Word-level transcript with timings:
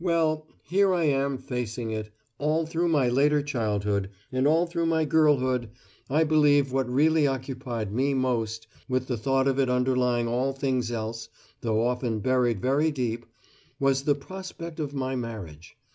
"Well, 0.00 0.46
here 0.62 0.94
I 0.94 1.04
am 1.04 1.36
facing 1.36 1.90
it: 1.90 2.10
all 2.38 2.64
through 2.64 2.88
my 2.88 3.10
later 3.10 3.42
childhood, 3.42 4.08
and 4.32 4.46
all 4.46 4.64
through 4.66 4.86
my 4.86 5.04
girlhood, 5.04 5.68
I 6.08 6.24
believe 6.24 6.72
what 6.72 6.88
really 6.88 7.26
occupied 7.26 7.92
me 7.92 8.14
most 8.14 8.66
with 8.88 9.08
the 9.08 9.18
thought 9.18 9.46
of 9.46 9.58
it 9.60 9.68
underlying 9.68 10.26
all 10.26 10.54
things 10.54 10.90
else, 10.90 11.28
though 11.60 11.86
often 11.86 12.20
buried 12.20 12.62
very 12.62 12.90
deep 12.90 13.26
was 13.78 14.04
the 14.04 14.14
prospect 14.14 14.80
of 14.80 14.94
my 14.94 15.14
marriage. 15.14 15.76